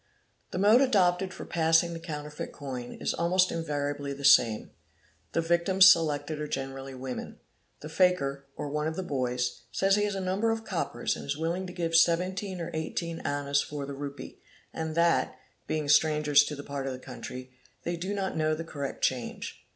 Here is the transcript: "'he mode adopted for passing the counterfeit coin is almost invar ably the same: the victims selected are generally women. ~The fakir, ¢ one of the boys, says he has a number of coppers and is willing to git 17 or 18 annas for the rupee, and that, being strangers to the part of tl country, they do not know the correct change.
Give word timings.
"'he 0.51 0.57
mode 0.57 0.81
adopted 0.81 1.31
for 1.31 1.45
passing 1.45 1.93
the 1.93 1.99
counterfeit 1.99 2.51
coin 2.51 2.93
is 2.99 3.13
almost 3.13 3.51
invar 3.51 3.93
ably 3.93 4.11
the 4.13 4.25
same: 4.25 4.71
the 5.33 5.41
victims 5.41 5.87
selected 5.87 6.41
are 6.41 6.47
generally 6.47 6.95
women. 6.95 7.37
~The 7.83 7.87
fakir, 7.89 8.47
¢ 8.59 8.71
one 8.71 8.87
of 8.87 8.95
the 8.95 9.03
boys, 9.03 9.61
says 9.71 9.97
he 9.97 10.05
has 10.05 10.15
a 10.15 10.19
number 10.19 10.49
of 10.49 10.65
coppers 10.65 11.15
and 11.15 11.23
is 11.25 11.37
willing 11.37 11.67
to 11.67 11.73
git 11.73 11.95
17 11.95 12.59
or 12.59 12.71
18 12.73 13.19
annas 13.19 13.61
for 13.61 13.85
the 13.85 13.93
rupee, 13.93 14.41
and 14.73 14.95
that, 14.95 15.35
being 15.67 15.87
strangers 15.87 16.43
to 16.45 16.55
the 16.55 16.63
part 16.63 16.87
of 16.87 16.99
tl 16.99 17.03
country, 17.03 17.51
they 17.83 17.95
do 17.95 18.15
not 18.15 18.35
know 18.35 18.55
the 18.55 18.63
correct 18.63 19.03
change. 19.03 19.67